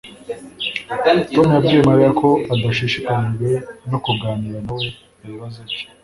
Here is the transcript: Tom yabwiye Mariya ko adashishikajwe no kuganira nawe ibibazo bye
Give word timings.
Tom 1.35 1.47
yabwiye 1.55 1.81
Mariya 1.89 2.11
ko 2.21 2.29
adashishikajwe 2.53 3.47
no 3.89 3.97
kuganira 4.03 4.59
nawe 4.65 4.87
ibibazo 5.25 5.59
bye 5.69 5.81